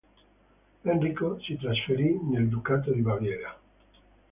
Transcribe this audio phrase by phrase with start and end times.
[0.83, 3.55] Enrico si trasferì nel ducato di Baviera.